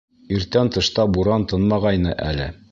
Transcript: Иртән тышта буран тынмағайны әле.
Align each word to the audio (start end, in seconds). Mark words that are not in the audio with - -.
Иртән 0.37 0.71
тышта 0.77 1.05
буран 1.19 1.47
тынмағайны 1.53 2.19
әле. 2.33 2.53